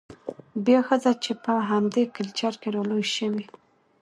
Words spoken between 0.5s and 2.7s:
بيا ښځه چې په همدې کلچر کې